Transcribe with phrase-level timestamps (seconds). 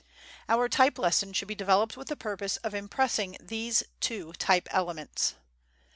[0.49, 5.35] Our type lesson should be developed with the purpose of impressing these two type elements.